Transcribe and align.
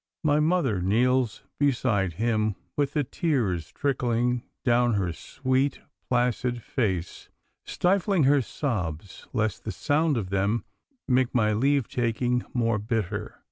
My 0.23 0.39
mother 0.39 0.81
kneels 0.81 1.43
beside 1.59 2.13
him 2.13 2.55
with 2.75 2.93
the 2.93 3.03
tears 3.03 3.71
trickling 3.71 4.41
down 4.65 4.95
her 4.95 5.13
sweet, 5.13 5.81
placid 6.09 6.63
face, 6.63 7.29
stifling 7.67 8.23
her 8.23 8.41
sobs 8.41 9.27
lest 9.31 9.63
the 9.63 9.71
sound 9.71 10.17
of 10.17 10.31
them 10.31 10.65
make 11.07 11.35
my 11.35 11.53
leave 11.53 11.87
taking 11.87 12.43
more 12.51 12.79
bitter. 12.79 13.37